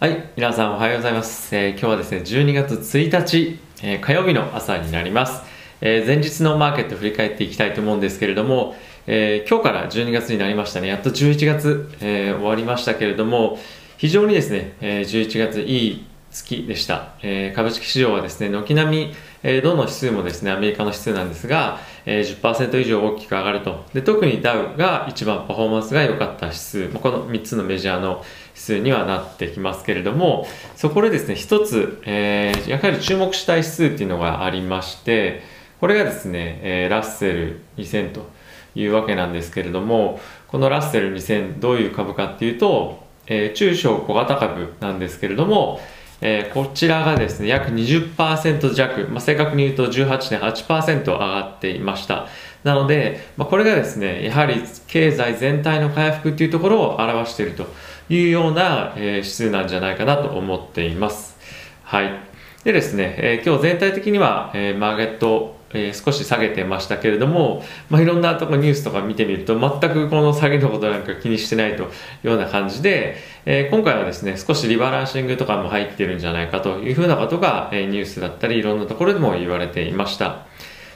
[0.00, 1.52] はい、皆さんおはようございます。
[1.56, 5.42] えー今日はですね、12月1日、えー火曜日の朝になります。
[5.80, 8.76] えー前日のマーケット振り返っていきたいと思うんですけれども、
[9.08, 10.86] え今日から12月になりましたね。
[10.86, 13.58] やっと11月、え終わりましたけれども、
[13.96, 23.84] 非常にですね、え11月いい月でした、え株式市場はですね、軒並み、えーどの指数もですね、アメリカの指数なんですが、えー10%以上大きく上がると。
[23.94, 28.24] で、特にダウが一番パフォーマンスが良かった指数、この3つのメジャーの
[28.54, 30.46] 指数にはなってきますけれども、
[30.76, 35.42] そこでですね、一つ、えーやはり注目したい指数っていうのがありまして、
[35.80, 38.28] これがですね、えーラッセル2000と
[38.74, 40.18] いうわけなんですけれども、
[40.48, 45.80] このラッセル2000どういう株かっていうと、えー中小小型株なんですけれども、
[46.20, 52.26] えーこちらがですね、約20%弱、まあ、正確に言うと18.8%上がっていました。
[52.64, 57.66] なので、まあ、これがですね、やはり経済全体の回復というところを表していると
[58.08, 61.36] いうような、えー指数なんじゃないかなと思っています。
[61.84, 62.10] はい。
[62.64, 71.86] でですね、えー今日全体的には、えーマーケット、えー少し下げてましたけれども、まあ、いろんなとこニュースとか見てみると全くこの下げのことなんか気にしてないとい
[72.24, 80.46] うような感じで、えー今回はですね少しリバランシングとかも入ってるんじゃないかというふうなことが、えーニュースだったりいろんなところでも言われていました。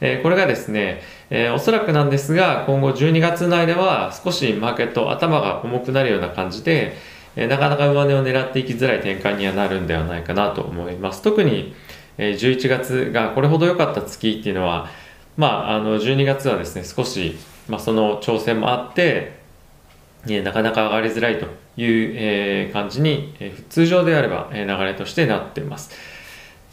[0.00, 6.96] えこれがですね、えおそらくなんですが今後12月の間は少しマーケット頭が重くなるような感じで、
[7.36, 11.74] えなかなか上値を狙っていきづらい展開にはなるんではないかなと思います特に、
[12.18, 14.88] えー11月がこれほど良かった月っていうのは
[15.36, 17.36] まああの12月はですね少し、
[17.68, 19.38] まあ、その調整もあって
[20.26, 25.90] えーなかなか上がりづらいという、えー感じに、えー通常であれば、えー流れとしてなっています。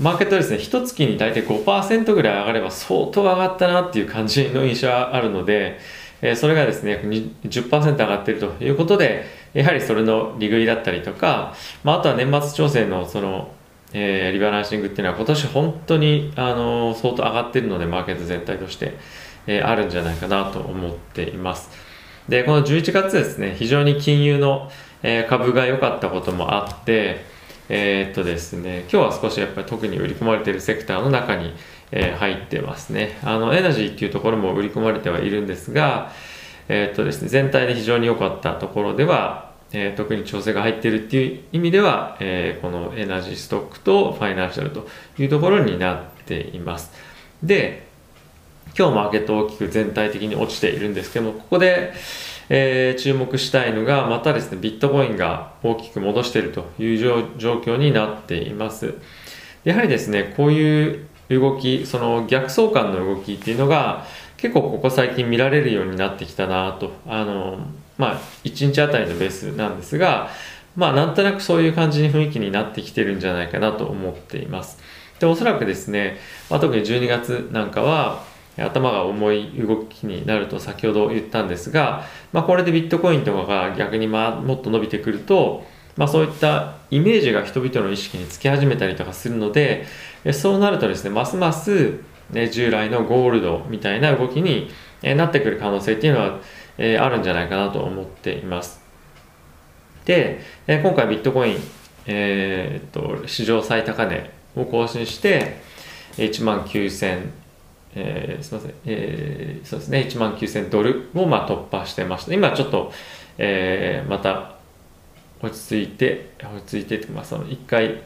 [0.00, 5.78] マーケットですね、一月に大体5%ぐらい上がれば相当上がったなっていう感じの印象はあるので、
[6.20, 13.53] えーそれがですね、約10%上がっているということで、やはりそれの利食いだったりとか、まあ、あとは年末調整のその、
[13.94, 18.96] えーリバランシングっていうのは今年本当に、あの相当上がってるので、マーケット全体として、
[19.46, 21.70] えーあるんじゃないかなと思っています。
[22.28, 24.70] で、この11月ですね、非常に金融の、
[25.02, 27.24] えー株が良かったこともあって、
[27.68, 31.54] えーっとですね、今日は少しやっぱり特に売り込まれているセクターの中に、
[31.92, 33.18] え入ってますね。
[33.22, 36.10] あの、エナジーっていうところも売り込まれてはいるんですが、
[36.68, 46.90] えっとですね、全体で非常に良かったところでは、えー特に調整が入っているっていう意味では、えーこのエナジーストックとファイナンシャルというところになっています。
[47.42, 47.86] で、
[48.78, 51.92] 今日マーケット大きく全体的に落ちているんですけども、ここで、
[52.48, 58.94] えー注目したいのが、またですね、ビットコインが大きく戻しているという状況になっています。
[59.64, 64.06] やはりですね、こういう動き、その逆相関の動きっていうのが、
[64.36, 67.58] 結構ここ最近見られるようになってきたなと、あの、
[67.98, 70.30] まあ、1日あたりのベースなんですが、
[70.76, 74.78] まあ、なんとなくそういう感じに雰囲気になってきてるんじゃないかなと思っています。
[75.20, 76.18] で、おそらくですね、
[76.50, 78.24] まあ、特に12月なんかは、
[78.56, 85.64] 頭が重い動きになると先ほど言ったんですが、まあ、これでビットコインとかが逆にまあもっと伸びてくると、
[85.96, 89.86] まあ、そういったイメージが人々の意識につき始めたりとかするので
[90.32, 94.70] そうなるとですねますます、ね、従来のゴールドみたいな動きに
[95.02, 96.40] えなってくる可能性っていうのは、
[96.78, 98.80] えあるんじゃないかなと思っています
[100.04, 101.56] でえ今回ビットコイン、
[102.06, 105.58] えーっと史上最高値を更新して
[106.16, 107.28] 1万9000
[107.96, 112.34] えーすみません、えーそうですね、1万9000ドルをまあ突破してました。
[112.34, 112.92] 今ちょっと、
[113.38, 114.54] えーまた
[115.40, 118.02] 落ち着いて、落ち着いてって、まあ、その1回、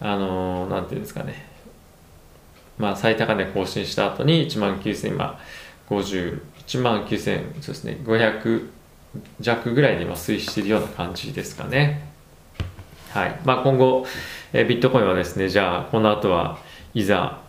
[0.00, 1.46] あのーなんていうんですかね、
[2.78, 5.38] まあ、最高値更新した後に1万9000、今、
[5.88, 8.68] 50、1万9000、そうですね、500
[9.40, 12.08] 弱ぐらいで今推移しているような感じですかね。
[13.10, 13.40] はい。
[13.44, 14.04] まあ、今後、
[14.52, 16.58] えビットコインはですね、じゃあ、この後は
[16.94, 17.40] いざ、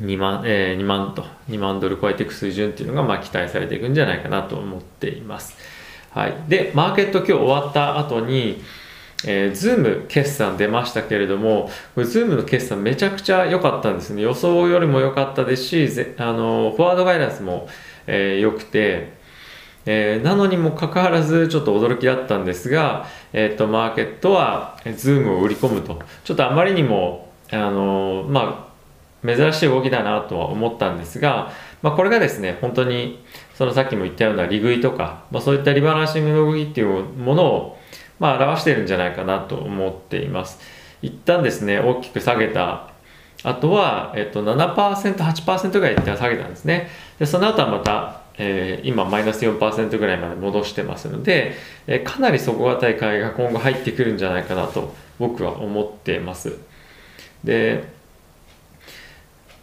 [0.00, 5.56] 2万、えー2万と、2万ドル超えていく水準っていうのが、まあ、期待されていくんじゃないかなと思っています。
[6.10, 6.34] はい。
[6.48, 8.62] で、マーケット今日終わった後に、
[9.26, 14.22] えー、ズーム決算出ましたけれども、これズームの決算めちゃくちゃ良かったんですね。
[14.22, 15.88] 予想よりも良かったですし、
[16.18, 17.68] あの、フォワードガイダンスも、
[18.06, 19.12] えー良くて、
[19.86, 26.00] えーなのにもかかわらずちょっと驚きだったんですが、えっ、と、マーケットは、ズームを売り込むと。
[26.24, 28.68] ちょっとあまりにも、あのま
[29.24, 31.50] あ、珍しい動きだなとは思ったんですが、
[31.82, 33.24] まあ、これがですね、本当に、
[33.54, 37.77] そのさっきも言ったような利食いとか、まあ、そういったリバランシングの動きっていうものを、
[38.18, 40.60] まあ、表しているんじゃないかなと思っています。
[41.02, 42.90] 一旦ですね、大きく下げた
[43.44, 46.88] あとは、えっと、7%、8%ぐらい一旦下げたんですね。
[47.18, 51.54] で、その後はまた、えー、今マイナス4%ぐらいまで戻してますので、
[51.86, 56.52] えー、かなり底堅い買いが今後入ってくるんじゃないかなと僕は思っています
[57.42, 57.84] で、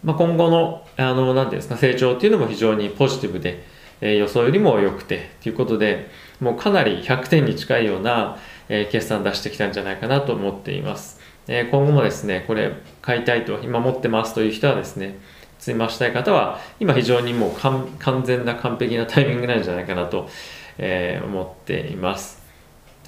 [0.04, 3.64] まあ、今後のあの何ていうんですか成長っていうのも非常にポジティブで、
[4.02, 6.10] えー、予想よりも良くてということで
[6.40, 8.38] もうかなり100点に近いような、
[8.70, 15.18] え、決算出してきたんじゃないかなと思っています、え、今後もですねこれ買いたいと今持ってますという人はですね
[15.60, 20.30] 積み増したい方は今非常にもう完全な完璧なタイミングなんじゃないかなと、
[20.78, 22.44] えー、思っています。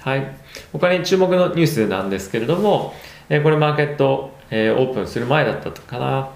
[0.00, 0.36] はい。
[0.72, 2.94] 他に注目のニュースなんですけれども、
[3.28, 6.30] えー、これマーケット、えー、オープンする前だったかな。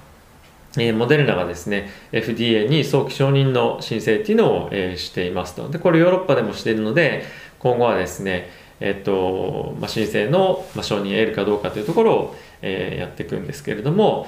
[0.78, 5.68] え、モデルナがですね FDA に早期承認の申請っていうのを、え、していますと。
[5.68, 7.24] でこれヨーロッパでもしているので
[7.58, 8.50] 今後はですね
[8.84, 14.26] えっとまあ、申請の、まあ、承認を得るかどうかというところを、えー、やっていくんですけれども、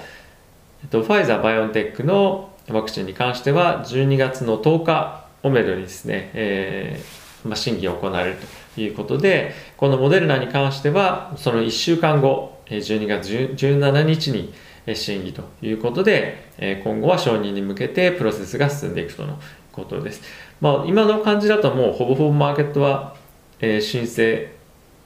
[0.85, 8.37] えっと、ファイザー、バイオンテックのワクチンに関しては、12月の10日をめどにですね、えー、まあ、審議を行われる
[8.75, 14.55] ということで、このモデルナに関しては、その1週間後、12月17日に
[14.93, 19.39] 審議ということで、え今後は承認に向けてプロセスが進んでいくとの
[19.73, 20.23] ことです。
[20.61, 23.15] まあ、今の感じだともうほぼほぼマーケットは、
[23.61, 24.49] え申請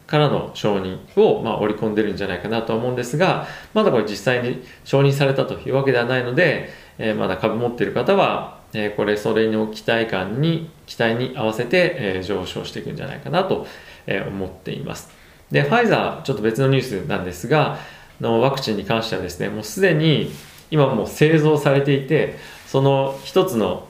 [0.08, 13.66] からの承認を、ま、織り込んでるんじゃないかなと思うんですが、まだこれ実際に承認されたというわけではないので、え、まだ株持っている方は、え、これそれの期待感に、期待に合わせて、え、上昇していくんじゃないかなと、
[14.06, 15.10] え思っています。
[15.50, 17.78] で、ファイザー、ちょっと別のニュースなんですが、
[18.20, 20.30] のワクチンに関してはですね、もうすでに
[20.70, 22.36] 今もう製造されていて、
[22.66, 23.88] その一つの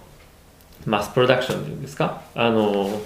[0.86, 3.00] マスプロダクションというんですか、あの、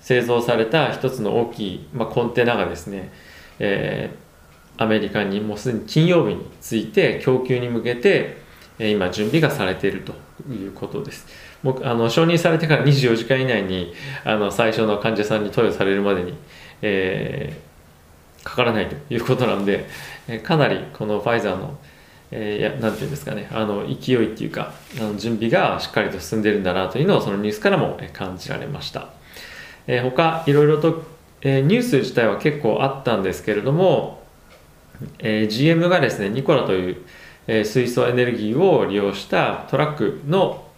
[0.00, 3.12] 製造された一つの大きい、まあ、コンテナがですね、
[3.58, 8.38] えー、アメリカにもうすでに金曜日について供給に向けて、
[8.78, 10.14] え、今準備がされていると
[10.50, 11.26] いうことです。
[11.62, 13.92] もうあの承認されてから24時間以内に
[14.24, 16.34] あの最初の患者さんに投与されるまでに、
[16.80, 17.69] えー、
[18.44, 19.86] かからないということなんで、
[20.28, 21.78] え、かなりこのファイザーの
[22.32, 29.08] えー、なんていうんですかね、あの勢いっていうか、あの準備がしっかりと進んでるんだなというのをそのニュースからも感じられました。
[29.86, 31.02] えー、他いろいろと、
[31.40, 34.22] えー、ニュース自体は結構あったんですけれども、
[35.18, 36.96] えー、GM がですねニコラという、
[37.48, 40.68] えー、水素エネルギーを利用したトラックの、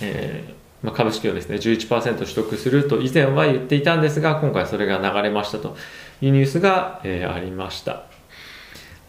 [0.00, 5.76] えーまあ、株式をですね11%取得すると以前は言っていたんですが今回それが流れましたと
[6.20, 8.04] いうニュースが、えー、ありました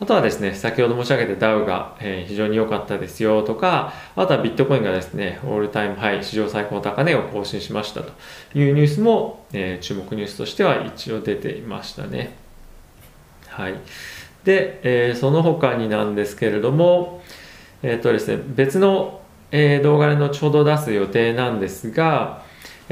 [0.01, 8.11] あとはですね、先ほど申し上げたダウが、えー、非常に良かったですよとか、あとはビットコインがですね、オールタイムハイ、史上最高高値を更新しましたと
[8.57, 12.35] いうニュースも、えー、注目ニュースとしては一応出ていましたね。
[13.47, 13.75] はい。
[14.43, 17.21] で、えー、その他になんですけれども、
[17.83, 19.21] えっ、とですね、別の、
[19.51, 22.41] え動画で後ほど出す予定なんですが、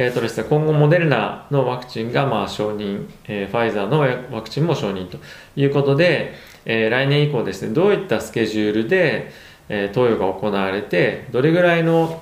[0.02, 4.00] えーとですね、今後モデルナのワクチンがまあ承認、えー、ファイザーの
[4.34, 5.18] ワクチンも承認と
[5.58, 9.30] いうことで、えー、来年以降ですね、どういったスケジュールで、
[9.68, 12.22] えー、投与が行われて、どれぐらいの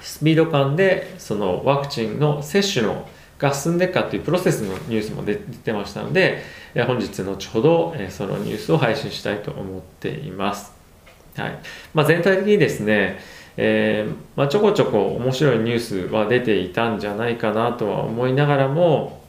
[0.00, 3.06] スピード感でそのワクチンの接種の
[3.38, 6.42] が進んでいくかというプロセスのニュースも出てましたので、
[6.74, 10.72] えー、本日後ほど、えー、そのニュースを配信したいと思っています。
[11.36, 11.58] はい
[11.92, 13.18] まあ、全体的にですね、
[13.56, 19.22] えーまあ、ちょこちょこ面白いニュースは出ていたんじゃないかなとは思いながらも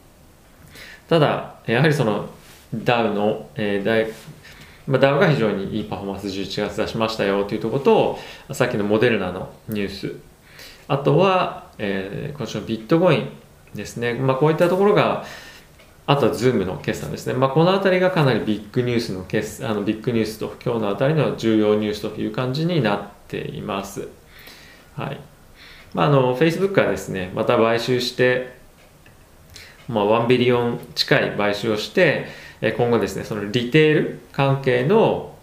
[1.08, 2.28] ただやはりその
[2.74, 4.08] ダウの、えーダイ
[4.86, 7.82] まあ、ダウが非常にいいパフォーマンス11月出しましたよというところ
[8.48, 10.14] とさっきのモデルナのニュース。
[10.88, 13.28] あとは、えー、今週のビットコイン
[13.74, 15.24] ですね、まあ、こういったところが
[16.06, 24.08] あとはズームの決算ですね、まあ、この辺りがかなりビッグニュースの決あのビッグニュースと今日のあたりの重要ニュースという感じになってています。
[24.96, 25.20] はい。
[25.94, 28.58] まあ、あの Facebook はですねまた買収して、
[29.88, 32.26] まあ、1ビリオン近い買収をして
[32.76, 35.34] 今後ですねそのリテール関係の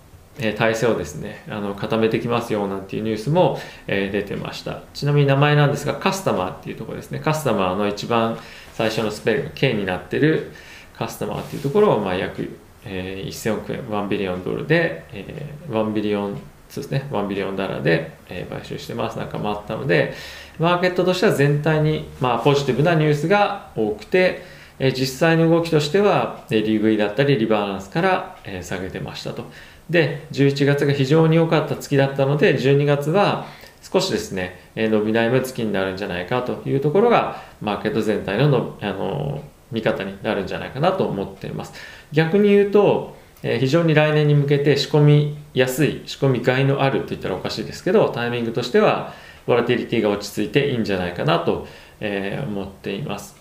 [0.58, 4.82] 体制をですねあの固めてきますよなんていうニュースも、出てました。
[4.94, 7.20] ちなみに名前なんですがカスタマーっていうところですね。
[7.20, 8.38] カスタマーの一番
[8.74, 10.52] 最初のスペルが K になってる
[10.98, 20.14] カスタマーっていうところを、まあ、約、え、1000億円1ビリオンドルで、えー、1ビリオンそうですね、1ビリオンダラーで、え、買収してますなんかもあったので、
[20.60, 24.44] マーケットとしては全体に、まあ、ポジティブなニュースが多くて、
[24.80, 29.46] え、実際の動きとしては、えー、利食いだったりリバランスから、え、下げてましたと。
[29.90, 33.46] で、11月が非常に良かった月だったので、12月は
[33.82, 41.74] 少しですね、え、伸び悩む月になるんじゃないかというところが、マーケット全体のの、あの見方になるんじゃないかなと思っています。
[42.12, 43.16] 逆に言うと、
[43.48, 49.14] え非常に来年に向けて仕込みやすい仕込みがいのあるといったらおかしいですけどタイミングとしては、
[49.46, 51.68] ボラティリティが落ち着いていいんじゃないかなと、
[52.00, 53.36] え、思っています。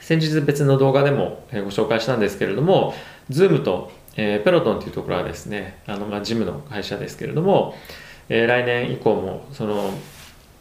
[0.00, 2.94] 先日別の動画でもご紹介したんですけれども
[3.30, 7.76] Zoom と、え、ペロトンというところはですねあの、まあ、ジムの会社ですけれども、
[8.28, 9.92] え、来年以降もその、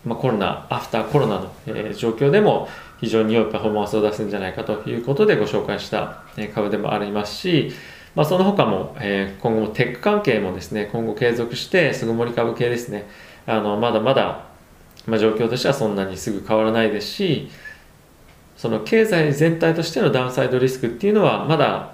[0.05, 2.69] まあ、コロナアフターコロナの、え、状況でも
[3.01, 7.71] 非常に良いパフォーマンスを出すんじゃないかということでご紹介した株でもありますし、
[8.17, 13.07] まあ、その他も、えー、今後もテック関係もですね今後継続して巣ごもり株系ですね
[13.45, 14.47] あのまだまだ、
[15.05, 17.47] まあ、状況としてはそんなにすぐ変わらないですし
[18.57, 21.93] その経済全体としてのダウンサイドリスクっていうのはまだ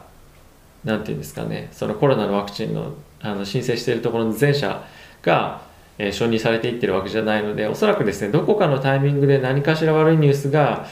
[0.86, 4.82] 何て言うんですかねそのコロナのワクチンのあの申請しているところの全社
[5.22, 5.62] が、
[5.98, 10.88] えー、承認されていってるわけじゃないのでおそらくですねどこかのタイミングで何かしら悪いニュースが、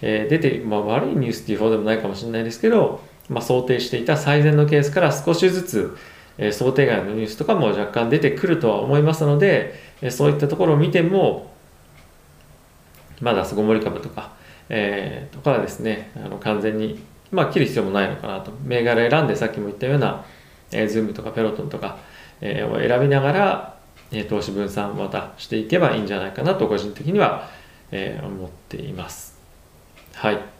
[0.00, 5.96] えー、出て、まあ、悪いニュースっていう方でもないかもしれないですけど、まあ、想定していた最善のケースから少しずつ、
[6.38, 11.50] え、想定外のニュースとかも若干出てくるとは思いますので、えそういったところを見ても
[13.20, 14.32] まだ巣ごもり株とか、
[14.68, 17.00] えとかはですねあの完全に
[17.32, 18.52] まあ切る必要もないのかなと。
[18.64, 20.24] 銘柄選んでさっきも言ったような、
[20.72, 21.98] えー、ズームとかペロトンとか、
[22.40, 23.76] えー、を選びながら、
[24.12, 27.48] え、投資分散またしていけばいいんじゃないかなと個人的には、
[27.90, 29.38] え、思っています。
[30.14, 30.55] はい。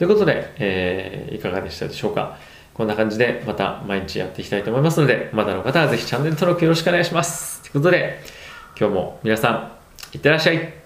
[0.00, 2.38] ということで、えー、いかがでしたでしょうか？
[2.72, 7.60] こんな感じでまた毎日やっていきたいと思いますのでまだの方はぜひチャンネル登録よろしくお願いします。
[7.60, 8.18] ということで
[8.78, 10.79] 今日も皆さんいってらっしゃい。